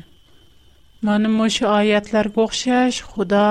Мәне 1.08 1.30
мош 1.36 1.56
аятлар 1.68 2.28
гохшаш 2.34 2.98
Худа 3.12 3.44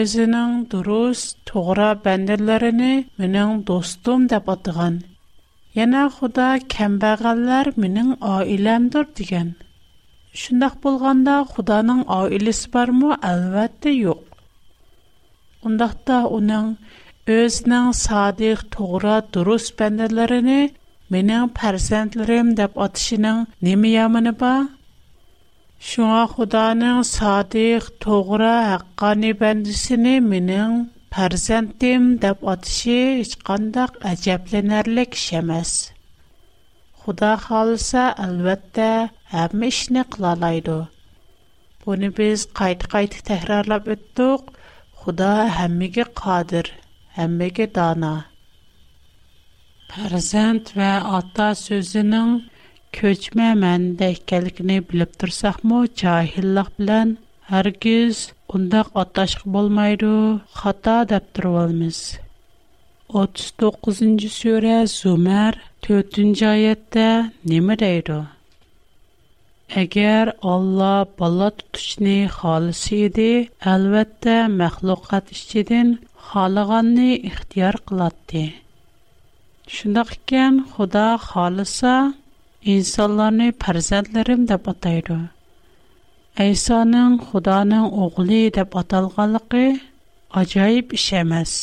өзенең 0.00 0.58
дурус 0.74 1.22
тугра 1.50 1.86
бәндәләренә 2.08 2.90
минең 3.22 3.54
достым 3.72 4.26
дип 4.34 4.50
атыган. 4.56 4.98
Яна 5.80 6.04
Худа 6.18 6.50
кәмбәгәлләр 6.76 7.72
минең 7.86 8.12
аиләмдер 8.34 9.08
дигән. 9.22 9.54
Шундак 10.42 10.76
булганда 10.84 11.38
Худаның 11.54 12.04
аилесе 12.20 12.68
бармы? 12.76 13.16
Әлбәттә 13.32 13.96
юк. 14.02 14.22
Ундакта 15.64 16.24
уның 16.28 16.74
özünün 17.26 17.90
sadiq, 17.98 18.58
toğra, 18.74 19.16
durus 19.34 19.64
bəndələrini 19.78 20.58
menin 21.14 21.48
pərzəndlərim 21.58 22.52
dəb 22.60 22.76
atışının 22.84 23.40
nemi 23.68 23.88
yamını 23.96 24.32
ba? 24.42 24.52
Şuna 25.88 26.20
xudanın 26.34 27.02
sadiq, 27.16 27.88
toğra, 28.04 28.52
haqqani 28.72 29.32
bəndisini 29.40 30.14
menin 30.30 30.78
pərzəndim 31.16 32.06
dəb 32.26 32.46
atışı 32.54 32.98
heç 33.18 33.34
qandaq 33.48 33.98
əcəblənərlik 34.12 35.18
şəməz. 35.26 35.74
Xuda 37.02 37.32
xalısa 37.48 38.06
əlbəttə 38.28 38.88
həmmə 39.34 39.66
işini 39.74 40.02
qılalaydı. 40.14 40.78
Bunu 41.84 42.08
biz 42.18 42.46
qayt-qayt 42.62 43.18
təhrarlab 43.32 43.86
ötdük, 43.96 44.42
Xuda 45.04 45.32
həmmigi 45.60 46.06
qadir.'' 46.26 46.74
həmməkə 47.16 47.66
dana. 47.76 48.12
Pərzənd 49.90 50.72
və 50.76 50.90
ata 51.18 51.50
sözünün 51.56 52.32
köçmə 52.96 53.52
məndəkəlikini 53.62 54.78
bilib 54.88 55.14
tursaqmı, 55.22 55.78
cahillik 56.00 56.70
bilən 56.80 57.14
hərgiz 57.52 58.20
undaq 58.56 58.88
ataşıq 59.04 59.46
bolmaydı, 59.56 60.12
xata 60.60 60.98
dəb 61.14 61.26
durvalmız. 61.38 62.00
39-cu 63.16 64.30
surə 64.40 64.76
Zümer 65.00 65.58
4-cü 65.88 66.48
ayətdə 66.54 67.06
nə 67.52 67.74
deyir? 67.82 68.08
Əgər 69.82 70.32
Allah 70.52 71.06
balla 71.18 71.48
tutuşni 71.60 72.18
xalis 72.40 72.82
idi, 72.98 73.30
əlbəttə 73.74 74.36
məxluqat 74.58 75.30
işçidən 75.34 75.88
халыгынны 76.30 77.08
ихтияр 77.28 77.76
кылат 77.86 78.16
ди. 78.30 78.44
Шундый 79.74 80.16
икән, 80.18 80.56
Худа 80.72 81.04
халиса 81.22 82.14
иnsanларны 82.74 83.52
фарзандларым 83.62 84.46
дип 84.50 84.66
атаеру. 84.72 85.18
Айсанның 86.44 87.16
Худаның 87.28 87.86
огылы 88.06 88.40
дип 88.58 88.74
аталганлыгы 88.82 89.64
ажайып 90.42 90.96
ишемез. 90.98 91.54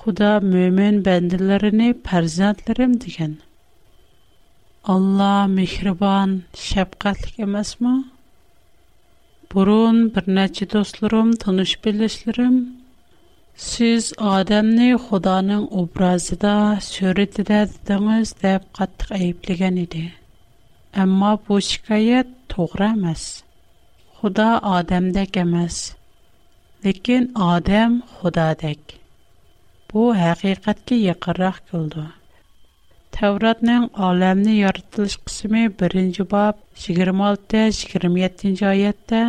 Худа 0.00 0.32
мؤмин 0.40 1.02
бәндәләренә 1.06 1.90
фарзандларым 2.08 2.96
дигән. 3.04 3.36
Алла 4.94 5.46
мехриман, 5.54 6.40
шәфкатьлемесме? 6.64 7.96
Бурун 9.52 10.08
бер 10.14 10.24
нәчә 10.38 10.68
достырүм, 10.74 11.36
туныш 11.44 11.76
белешлерүм 11.84 12.56
Сиз 13.58 14.08
адамны 14.32 14.86
Худаның 15.04 15.62
образыда 15.80 16.50
сүретедә 16.88 17.56
дидеңиз 17.72 18.30
деп 18.42 18.66
каттык 18.78 19.10
айыплаган 19.16 19.80
иде. 19.84 20.02
Әмма 21.04 21.30
бу 21.48 21.56
шикаят 21.68 22.28
туры 22.52 22.88
эмес. 22.92 23.24
Худа 24.18 24.46
адамдак 24.74 25.34
эмес. 25.42 25.78
Ләкин 26.84 27.26
адам 27.46 27.96
Худадак. 28.20 28.78
Бу 29.90 30.06
хакыйкатькә 30.20 31.00
якынрак 31.02 31.58
булды. 31.72 32.04
Тавратның 33.18 33.88
аламны 34.10 34.54
яратылыш 34.58 35.16
кысымы 35.24 35.64
1-нче 35.74 36.28
баб 36.36 36.60
26-27-нче 36.86 38.70
аятта 38.76 39.24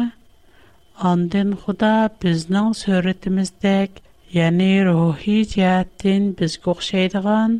Андын 1.15 1.57
Худа 1.65 1.95
безнең 2.21 2.75
сүретимиздәк 2.83 4.03
ya'ni 4.37 4.67
ruhiy 4.87 5.41
jihatdan 5.51 6.23
bizga 6.39 6.69
o'xshaydigan 6.73 7.53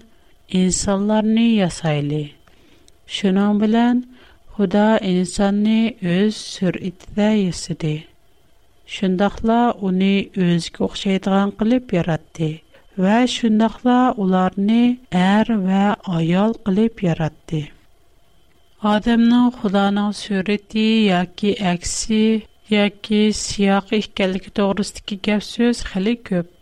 insonlarni 0.62 1.46
yasayli 1.62 2.20
shuning 3.16 3.56
bilan 3.64 4.04
xudo 4.58 4.84
insonni 5.14 5.80
o'z 6.18 6.36
suratida 6.58 7.30
yasadi 7.48 7.96
Şundakla 8.96 9.56
onu 9.88 10.12
öz 10.46 10.64
o'xshaydigan 10.86 11.50
qilib 11.60 11.86
yarattı 11.98 12.52
ve 13.04 13.18
şundakla 13.36 13.98
ularni 14.26 14.82
er 15.20 15.48
ve 15.50 15.84
va 15.92 15.96
ayol 16.20 16.54
qilib 16.70 16.96
yaratdi 17.08 17.62
odamning 18.94 19.50
xudoning 19.64 20.14
surati 20.24 20.86
yoki 21.14 21.52
aksi 21.74 22.24
yoki 22.78 23.22
siyoqi 23.44 23.96
ikkanligi 24.04 24.50
to'g'risidagi 24.62 25.16
gap 25.30 25.44
so'z 25.54 25.78
hali 25.92 26.16
ko'p 26.32 26.56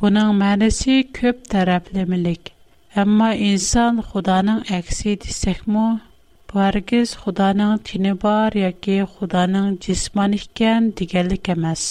Буның 0.00 0.30
мәнэсі 0.38 0.94
көп 1.18 1.38
тараплі 1.52 2.02
милик. 2.10 2.48
Амма 3.02 3.28
инсан 3.44 4.00
худаның 4.08 4.58
әкси 4.78 5.14
дисик 5.22 5.62
му? 5.76 5.84
Бу 6.50 6.58
аргиз 6.64 7.14
худаның 7.20 7.72
тіні 7.90 8.12
бар, 8.24 8.58
яки 8.62 8.96
худаның 9.12 9.70
дзисман 9.86 10.34
іхкен 10.38 10.90
дигэлік 10.98 11.48
әмэс. 11.54 11.84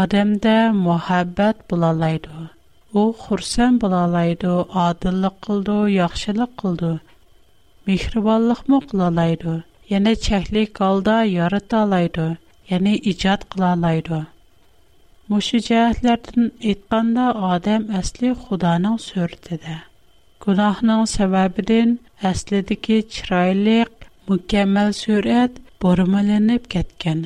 Адамда 0.00 0.56
мухаббэт 0.80 1.62
бұл 1.74 1.86
алайду. 1.92 2.42
У 3.04 3.14
хурсан 3.22 3.78
бұл 3.84 3.94
алайду, 4.00 4.56
адылық 4.86 5.38
қылду, 5.46 5.78
яхшылық 5.98 6.56
қылду. 6.64 6.90
Михривалық 7.90 8.64
му 8.72 8.82
қыл 8.90 9.06
алайду? 9.12 9.54
Яни 9.94 10.16
чахлий 10.26 10.66
қалда 10.80 11.20
ярыт 11.36 11.78
алайду, 11.84 12.28
яни 12.74 12.98
ічад 13.14 13.46
Мушу 15.30 15.58
жаһатлардан 15.64 16.46
айтканда 16.66 17.24
адам 17.52 17.82
әсли 17.96 18.30
Худаның 18.38 18.94
сүрәтидә. 19.02 19.74
Гунахның 20.46 21.04
сәбәбен 21.10 21.92
әслидәге 22.30 22.96
чирайлык, 23.16 24.08
мукаммал 24.32 24.90
сүрәт 25.00 25.60
бормаланып 25.84 26.66
кеткән. 26.74 27.22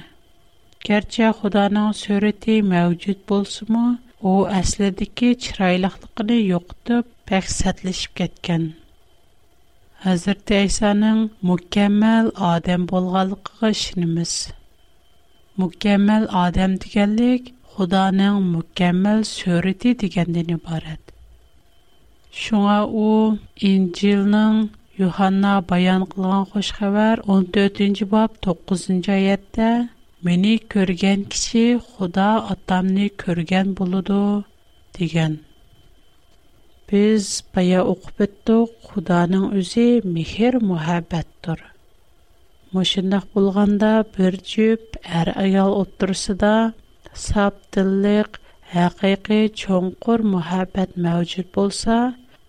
Gerçi 0.89 1.31
Худаның 1.41 1.95
сүрәте 2.03 2.59
мәвҗүд 2.75 3.25
булсымы, 3.31 3.87
у 4.21 4.35
әслидәге 4.59 5.31
чирайлыклыгын 5.47 6.45
юктып, 6.51 7.09
пәк 7.31 7.49
сәтлешеп 7.57 8.13
кеткән. 8.21 8.69
Хәзрәт 10.05 10.53
Әйсаның 10.61 11.31
мукаммал 11.41 12.29
адам 12.53 12.85
булганлыгыга 12.93 13.73
ишенмиз. 13.73 14.37
Мукаммал 15.57 16.29
адам 16.47 16.77
дигәнлек 16.85 17.54
Худаның 17.75 18.37
мүкәммәл 18.53 19.23
сүрәте 19.29 19.93
дигәндән 20.01 20.51
ибарат. 20.57 21.09
Шуңа 22.43 22.75
у 23.05 23.39
Инҗилнең 23.71 24.61
Йоханна 25.03 25.55
баян 25.73 26.05
кылган 26.13 26.45
хуш 26.53 26.69
хәбәр 26.77 27.23
14нче 27.31 28.07
баб 28.13 28.37
9нче 28.47 29.17
аятта 29.17 29.71
Мені 30.29 30.53
көрген 30.75 31.25
кіші 31.33 31.65
Худа 31.89 32.29
атамны 32.55 33.09
көрген 33.25 33.75
болуду 33.81 34.21
деген. 34.99 35.35
Біз 36.91 37.43
бая 37.55 37.83
оқып 37.83 38.23
біттік 38.23 38.79
Худаның 38.95 39.51
өзі 39.63 39.89
мехер 40.15 40.61
мұхабет 40.71 41.27
тұр. 41.49 41.59
Мұшындақ 42.75 43.27
болғанда 43.35 43.93
бір 44.15 44.39
жүп 44.55 45.03
әр 45.21 45.35
аял 45.35 45.75
отырсы 45.83 46.39
sapdillik 47.23 48.39
haqiqiy 48.75 49.45
cho'nqur 49.63 50.21
muhabbat 50.35 50.91
mavjud 51.05 51.49
bo'lsa 51.57 51.99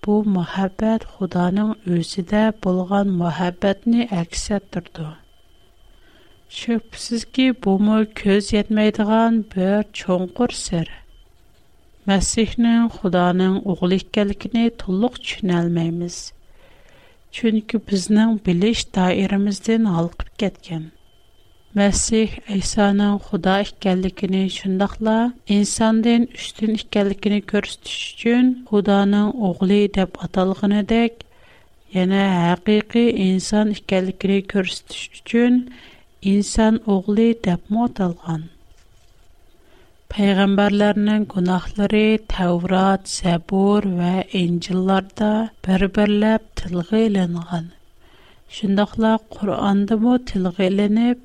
bu 0.06 0.16
muhabbat 0.38 1.06
xudoning 1.16 1.72
o'zida 1.98 2.42
bo'lgan 2.66 3.12
muhabbatni 3.22 4.02
aks 4.22 4.42
ettirdi 4.58 5.08
bu 6.80 7.48
bumi 7.68 8.00
ko'z 8.22 8.50
yetmaydigan 8.58 9.40
bir 9.54 9.78
cho'nqur 10.02 10.52
sir 10.64 10.88
masihning 12.12 12.90
xudoning 12.98 13.56
o'g'li 13.76 14.02
ekanligini 14.06 14.66
to'liq 14.84 15.14
tushunolmaymiz 15.26 16.18
chunki 17.38 17.78
bizning 17.92 18.32
bilish 18.50 18.84
doiramizdan 19.00 19.84
olqib 20.00 20.30
ketgan 20.44 20.86
Məsih 21.76 22.32
İsa'nın 22.58 23.18
Xuda 23.26 23.54
ikənligini, 23.64 24.44
şundaqla 24.58 25.16
insandan 25.56 26.24
üstün 26.38 26.72
ikənligini 26.80 27.40
göstəriş 27.52 27.96
üçün 28.14 28.48
Xudanın 28.70 29.34
oğlu 29.50 29.68
deyə 29.94 30.06
atalğanıdək, 30.28 31.18
yana 31.98 32.22
yəni 32.22 32.38
həqiqi 32.44 33.04
insan 33.26 33.74
ikənligini 33.76 34.38
göstəriş 34.54 35.04
üçün 35.20 35.60
insan 36.36 36.80
oğlu 36.96 37.18
deyə 37.48 37.58
atalğan. 37.90 38.48
Peyğəmbərlərinin 40.16 41.28
günahları 41.36 42.06
Tevrat, 42.38 43.12
Səbur 43.18 43.84
və 44.00 44.14
İncillərdə 44.46 45.34
bir-birləb 45.68 46.48
tilğə 46.62 47.04
elinğan. 47.10 47.68
Şundaqla 48.62 49.18
Qur'anda 49.38 50.04
mı 50.08 50.20
tilğə 50.34 50.56
elinib, 50.72 51.20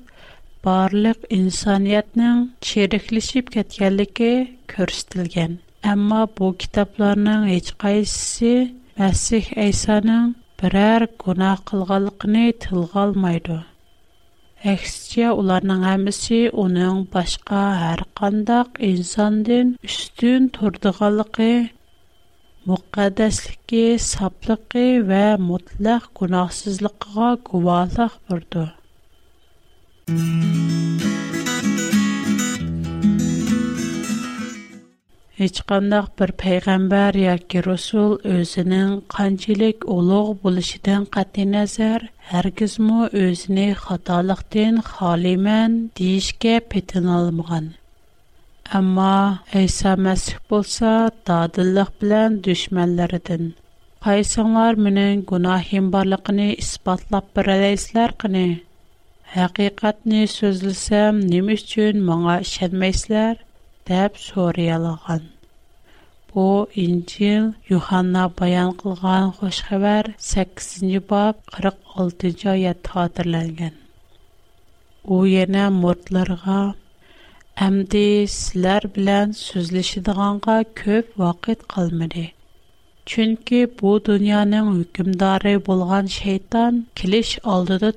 барлык 0.65 1.17
инсаниятнең 1.33 2.41
чирәкләшеп 2.69 3.47
кеткәнлеге 3.55 4.27
күрсәтелгән. 4.73 5.55
Әмма 5.91 6.19
бу 6.39 6.49
китапларның 6.63 7.47
һеч 7.51 7.71
кайсысы 7.83 8.51
Мәсих 9.01 9.47
Әйсаның 9.63 10.27
берәр 10.63 11.05
гунах 11.23 11.63
кылганлыгын 11.71 12.37
тилгә 12.65 12.99
алмайды. 13.05 13.55
Әксичә 14.75 15.31
уларның 15.39 15.81
һәммәсе 15.87 16.41
уның 16.65 16.99
башка 17.15 17.61
һәр 17.81 18.03
кандак 18.21 18.77
инсандан 18.91 19.71
үстен 19.89 20.51
турдыганлыгы, 20.59 21.49
мукаддаслыгы, 22.69 23.83
саплыгы 24.11 24.87
ва 25.09 25.25
мотлак 25.49 26.11
гунахсызлыгыга 26.21 27.31
гувалык 27.49 28.21
бирде. 28.29 28.67
Hiç 35.41 35.61
qandaq 35.71 36.09
bir 36.21 36.33
peyğəmbər 36.41 37.17
ya 37.21 37.35
ki 37.53 37.61
rusul 37.67 38.17
özünün 38.37 38.89
qancilik 39.15 39.85
uluq 39.95 40.33
buluşidən 40.41 41.05
qatı 41.17 41.45
nəzər, 41.53 42.03
hər 42.31 42.49
qizmü 42.61 43.07
özünü 43.25 43.67
xatalıqdən 43.85 44.81
xalimən 44.89 45.77
deyişkə 46.01 46.55
pətin 46.75 47.07
almıqan. 47.19 47.69
Amma 48.81 49.15
İsa 49.63 49.93
Məsih 50.09 50.41
bolsa 50.55 50.91
dadıllıq 51.31 51.93
bilən 52.03 52.37
düşmənlərdən. 52.49 53.49
Qaysınlar 54.09 54.73
mənin 54.89 55.23
günahim 55.33 55.85
barlıqını 55.97 56.49
ispatlap 56.67 57.25
bir 57.41 57.53
Haqiqatni 59.31 60.21
sözləsəm, 60.31 61.19
nə 61.31 61.37
üçün 61.53 61.99
mənə 62.07 62.33
işənməyisizlər? 62.45 63.37
deyə 63.87 65.17
Bu 66.33 66.47
İncil 66.81 67.43
Yuhanna 67.69 68.23
bayan 68.41 68.73
qılğan 68.81 69.29
xoş 69.37 69.57
xəbər 69.69 70.09
8-ci 70.25 70.99
bab 71.13 71.39
46-cı 71.55 72.49
ayət 72.55 72.89
xatırlanğan. 72.95 73.75
O 75.15 75.21
yenə 75.35 75.63
mortlara 75.81 76.57
Әмді 77.69 78.03
сілер 78.35 78.87
білән 78.97 79.31
сөзлішідіғанға 79.45 80.57
көп 80.81 81.13
вақыт 81.23 81.63
қалмыды. 81.75 82.25
Чүнкі 83.13 83.63
бұ 83.79 83.93
дүнияның 84.09 84.73
үкімдары 84.81 85.55
болған 85.71 86.11
шейтан 86.19 86.83
келіш 87.03 87.37
алдыды 87.55 87.91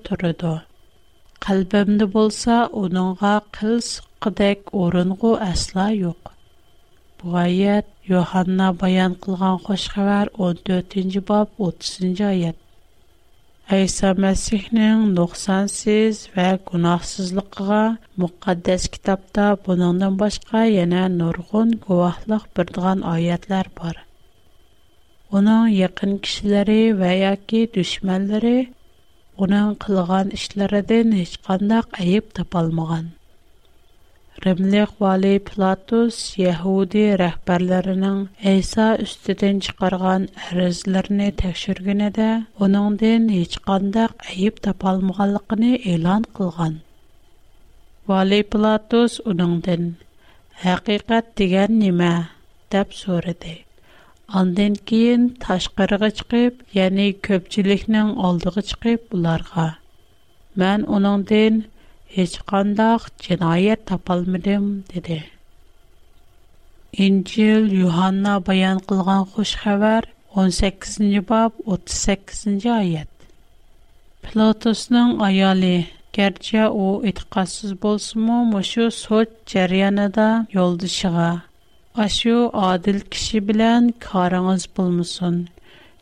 qalbimda 1.47 2.07
bo'lsa 2.17 2.55
uningga 2.83 3.33
qil 3.57 3.73
suqqidek 3.93 4.59
o'ringu 4.83 5.33
asla 5.53 5.85
yo'q 6.05 6.29
bu 7.23 7.27
oyat 7.45 7.87
yohanna 8.13 8.69
bayon 8.83 9.13
qilgan 9.27 9.57
xushxabar 9.67 10.27
14 10.47 11.19
bob 11.33 11.49
30 11.67 12.23
oyat 12.33 12.59
ayso 13.79 14.09
masihning 14.27 15.01
nuqsonsiz 15.19 16.15
va 16.39 16.49
gunohsizligiga 16.71 17.83
muqaddas 18.25 18.83
kitobda 18.95 19.47
buningdan 19.69 20.15
boshqa 20.25 20.63
yana 20.79 21.03
nurg'un 21.19 21.69
guvohlik 21.89 22.45
berdigan 22.61 22.99
oyatlar 23.15 23.67
bor 23.83 23.97
uning 25.41 25.65
yaqin 25.83 26.11
kishilari 26.27 26.83
va 27.05 27.13
yoki 27.25 27.61
dushmanlari 27.79 28.57
Уның 29.43 29.69
кылган 29.83 30.29
эшләренен 30.35 31.09
هیچ 31.19 31.31
кандай 31.47 31.81
айып 32.03 32.29
тапалмаган. 32.39 33.07
Ремле 34.45 34.83
Вале 35.01 35.33
Платос, 35.49 36.19
Яһуди 36.41 37.03
рәхбәрләренең 37.23 38.21
Иса 38.53 38.87
үстидән 39.07 39.59
чыгарган 39.67 40.29
әризләрен 40.51 41.25
тәкъшергенде, 41.43 42.29
аның 42.69 42.99
ден 43.03 43.27
هیچ 43.39 43.59
кандай 43.67 44.09
айып 44.29 44.63
тапалмаганлыгыны 44.69 45.73
эйлан 45.83 46.31
кылган. 46.39 46.79
Вале 48.07 48.43
Платос 48.57 49.19
удән 49.35 49.93
"Һақиқат 50.63 51.35
дигән 51.43 51.79
нимә?" 51.83 52.13
дип 52.71 52.95
сорады. 53.03 53.64
Андан 54.35 54.75
кейін 54.91 55.25
ташқырыға 55.43 56.09
чыгып, 56.21 56.63
яни 56.77 57.03
көпчілікнің 57.27 58.09
алдыға 58.29 58.63
чыгып 58.71 59.05
бұларға. 59.13 59.67
Мән 60.63 60.83
оныңден 60.97 61.61
hech 62.17 62.35
qandaq 62.53 63.07
jinoyat 63.27 63.85
topolmadim 63.93 64.65
dedi 64.91 65.21
injil 67.07 67.71
Yohanna 67.83 68.35
bayon 68.49 68.83
qilgan 68.91 69.23
xush 69.37 69.55
xabar 69.63 70.11
18 70.49 71.23
bob 71.31 71.63
38 71.79 72.59
oyat 72.81 73.13
pilotusning 74.27 75.11
ayoli 75.29 75.75
garchi 76.19 76.63
u 76.85 76.87
e'tiqodsiz 77.13 77.79
bo'lsinmi 77.87 78.39
mushu 78.55 78.87
sud 79.03 79.29
jarayonida 79.55 80.27
yo'ldishiga 80.59 81.31
Ашу 81.97 82.51
адил 82.53 83.01
киши 83.01 83.41
билан 83.49 83.95
karınız 83.99 84.69
bulmuşsun. 84.77 85.47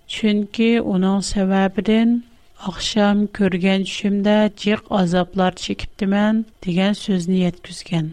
Çünkü 0.09 0.81
onun 0.81 1.21
sebebinin 1.21 2.27
akşam 2.67 3.27
körgen 3.27 3.83
düşümde 3.83 4.51
cik 4.57 4.79
azaplar 4.91 5.53
çekiptimen 5.57 6.47
degen 6.67 6.93
sözünü 6.93 7.35
yetküzgen. 7.35 8.09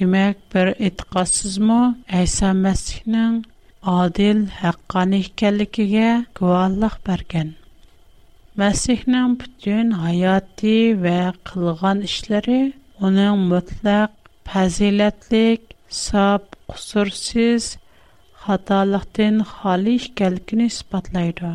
Demek 0.00 0.36
bir 0.54 0.84
etiqatsız 0.86 1.58
mı? 1.58 1.98
Eysa 2.12 2.46
адил 2.46 3.42
adil, 3.82 4.46
haqqani 4.48 5.18
ikkenlikiga 5.18 6.24
guvallık 6.34 7.06
bergen. 7.06 7.52
Mesih'nin 8.56 9.40
bütün 9.40 9.90
ва 9.92 10.40
ve 11.02 11.32
kılgan 11.44 12.00
işleri 12.00 12.72
onun 13.00 13.38
mutlak, 13.38 14.10
faziletlik, 14.44 15.60
qusursuz, 16.70 17.64
xatalıqdan 18.44 19.36
xali 19.54 19.92
ikənligini 20.02 20.66
isbatlaydı. 20.72 21.50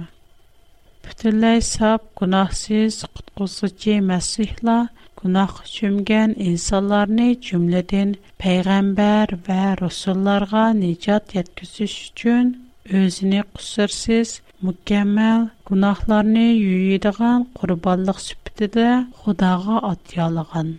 Bütünləy 1.06 1.60
saf, 1.74 2.02
günahsız, 2.20 2.96
qutquzucu 3.20 3.96
Məsihla 4.10 4.76
günah 5.22 5.54
çümgən 5.76 6.36
insanlarını 6.50 7.30
cümlədən 7.48 8.10
peyğəmbər 8.46 9.34
və 9.48 9.60
rusullarga 9.82 10.66
nicat 10.84 11.34
yetkizüş 11.40 11.94
üçün 12.10 12.46
özünü 13.02 13.42
qusursuz, 13.56 14.30
mükəmməl 14.70 15.42
günahlarını 15.72 16.48
yüyidigan 16.66 17.40
qurbanlıq 17.62 18.20
sübtidə 18.28 18.88
Xudağa 19.24 19.78
atyalığan. 19.92 20.70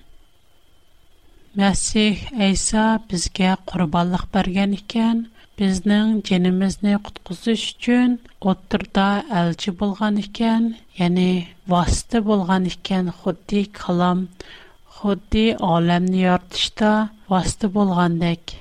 Мәсих 1.59 2.21
Әйса 2.47 2.83
безгә 3.13 3.55
құрбанлық 3.71 4.21
берген 4.35 4.75
икән, 4.77 5.23
безнең 5.63 6.13
җенемезне 6.29 6.93
куткызыш 7.09 7.65
өчен 7.73 8.13
оттырда 8.53 9.07
әлче 9.39 9.75
булган 9.81 10.21
икән, 10.23 10.69
яни 11.01 11.27
васты 11.73 12.21
булган 12.29 12.69
икән, 12.71 13.11
xuddi 13.25 13.65
калам, 13.81 14.23
xuddi 15.01 15.45
аламны 15.71 16.23
яртышта 16.23 16.93
васты 17.35 17.67
булгандек. 17.79 18.55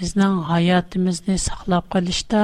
Безнең 0.00 0.42
hayatımızны 0.50 1.38
саклап 1.44 1.88
калышта 1.94 2.42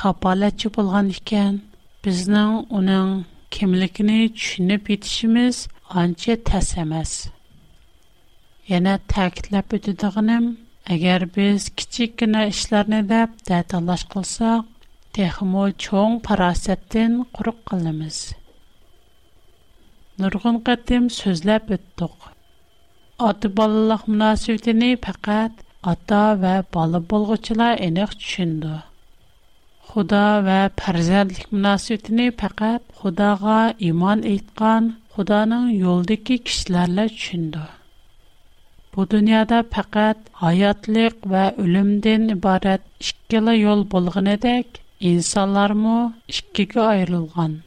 капалатчы 0.00 0.72
булган 0.78 1.14
икән, 1.14 1.62
безнең 2.08 2.58
уның 2.80 3.14
kimligini 3.60 4.18
tushunib 4.34 4.90
yetishimiz 4.96 5.68
ancha 6.02 6.34
tas 6.50 6.74
Yana 8.66 8.92
ta'kidlab 9.12 9.68
o'tadiganim, 9.76 10.46
agar 10.92 11.20
biz 11.36 11.60
kichikkina 11.80 12.40
ishlarni 12.52 12.98
deb 13.12 13.28
ta'tallash 13.50 14.02
qilsak, 14.14 14.64
texmo 15.18 15.64
cho'ng 15.84 16.16
farosatdan 16.26 17.12
quruq 17.38 17.60
qilamiz. 17.70 18.18
Nurg'un 20.24 20.58
qatim 20.70 21.04
so'zlab 21.18 21.70
o'tdik. 21.76 22.16
Ota 23.28 23.46
bolalar 23.60 24.00
munosabatini 24.10 24.90
faqat 25.06 25.52
ota 25.94 26.20
va 26.46 26.56
bola 26.78 27.00
bo'lg'uchilar 27.14 27.72
aniq 27.90 28.10
tushundi. 28.22 28.74
Xudo 29.92 30.24
va 30.48 30.58
farzandlik 30.82 31.46
munosabatini 31.56 32.26
faqat 32.42 32.82
Xudoga 33.02 33.60
iymon 33.90 34.18
etgan, 34.36 34.84
Xudoning 35.16 35.66
yo'ldagi 35.84 36.36
kishilarla 36.52 37.04
tushundi. 37.16 37.66
Бу 38.96 39.04
дөньяда 39.12 39.56
пақат 39.72 40.16
аятлик 40.50 41.16
ва 41.30 41.40
өлүмдән 41.62 42.22
ибарат 42.34 42.80
ішкілі 43.02 43.52
йол 43.60 43.82
болғын 43.94 44.30
едек, 44.34 44.78
инсалар 45.10 45.74
му 45.80 45.96
ішкігі 46.32 46.80
айрылған. 46.84 47.58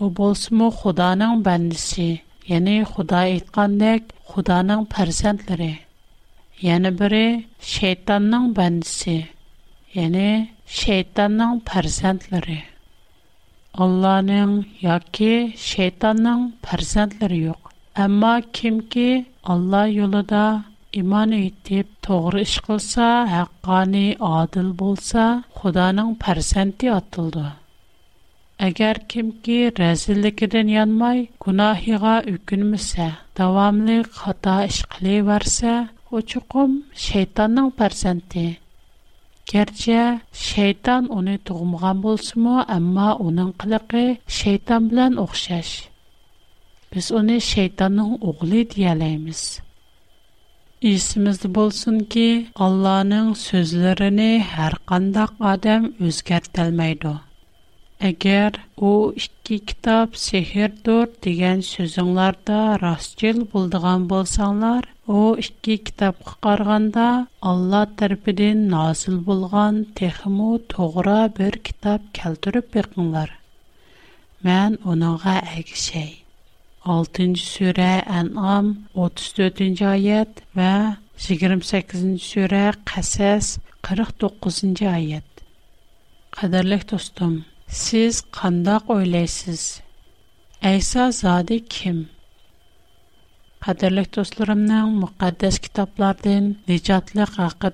У 0.00 0.08
болсуму 0.20 0.70
худаның 0.78 1.42
бәндісі, 1.48 2.06
ени 2.58 2.78
худа 2.94 3.20
иткандек 3.34 4.14
худаның 4.32 4.86
персентліри. 4.96 5.68
Ени 6.76 6.90
біри 7.02 7.22
шейтанның 7.74 8.48
бәндісі, 8.60 9.18
ени 10.06 10.26
шейтанның 10.80 11.60
персентліри. 11.72 12.58
Алланың 13.76 14.56
яки 14.88 15.34
шейтанның 15.68 16.48
персентліри 16.64 17.44
йоқ. 17.50 17.61
Emma 17.96 18.40
kimki 18.52 19.26
Allah 19.44 19.86
yolu 19.88 20.28
da 20.28 20.64
iman 20.96 21.32
edip 21.32 21.86
dogru 22.08 22.40
ish 22.40 22.60
qylsa, 22.66 23.06
haqqani 23.34 24.06
adil 24.38 24.70
bolsa, 24.78 25.24
Xudaning 25.58 26.10
parsenti 26.22 26.86
atyldy. 26.98 27.42
Agar 28.68 28.96
kimki 29.10 29.58
razillikiden 29.80 30.68
yanmay, 30.78 31.18
gunahiqa 31.44 32.16
uknemise, 32.34 33.08
dawamli 33.38 33.98
xata 34.22 34.56
ish 34.70 34.80
qilewarsa, 34.96 35.72
o 36.12 36.16
chuqum 36.30 36.70
sheytanning 37.06 37.70
parsenti. 37.78 38.46
Kerje 39.50 40.00
sheytan 40.48 41.02
uni 41.18 41.36
tugumgan 41.46 41.96
bolsa 42.04 42.34
mu, 42.42 42.56
amma 42.76 43.08
onun 43.26 43.50
qylaqi 43.60 44.06
sheytan 44.42 44.80
bilan 44.90 45.12
oqshash. 45.26 45.74
بس 46.92 47.06
اون 47.16 47.30
شیطان 47.50 47.92
نه 47.96 48.06
اغلی 48.28 48.62
دیالیم 48.72 49.24
از 49.28 49.42
ки, 50.84 51.16
از 51.28 51.38
بولسون 51.56 51.98
که 52.12 52.44
адам 52.66 53.06
نه 53.12 53.34
سوزرنه 53.34 54.30
هر 54.52 54.72
قندق 54.86 55.30
آدم 55.52 55.82
китап 55.90 56.22
گرتل 56.28 56.70
میده 56.80 57.14
اگر 58.00 58.52
او 58.82 59.12
اشکی 59.16 59.58
کتاب 59.68 60.08
سحر 60.26 60.70
دور 60.84 61.08
دیگر 61.20 61.60
سوزنلر 61.74 62.34
دا 62.46 62.60
راستیل 62.84 63.38
بودگان 63.52 64.02
بولسانلر 64.10 64.82
او 65.06 65.18
اشکی 65.42 65.74
کتاب 65.86 66.14
خارگاندا 66.30 67.08
الله 67.50 67.84
ترپدن 67.98 68.56
نازل 68.74 69.16
بولگان 69.26 69.86
تخمو 69.96 70.58
6-cı 76.82 77.38
surə 77.40 77.90
En'am 78.20 78.70
34-cü 79.02 79.84
ayət 79.90 80.40
və 80.56 80.70
28-ci 81.26 82.16
surə 82.22 82.62
Qəssas 82.90 83.52
49-cu 83.86 84.88
ayət. 84.90 85.44
Qadirlik 86.38 86.82
dostum, 86.90 87.36
siz 87.70 88.22
qandaq 88.34 88.90
oylaysiz? 88.90 89.62
Əysa 90.72 91.06
zadı 91.20 91.60
kim? 91.76 92.02
Qadirlik 93.62 94.10
dostlarımның 94.16 94.96
müqəddəs 95.04 95.62
kitablardan 95.66 96.54
nicatlıq 96.72 97.38
haqqı 97.44 97.70